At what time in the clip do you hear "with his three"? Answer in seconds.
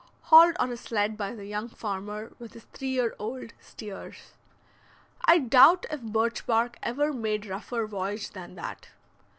2.39-2.87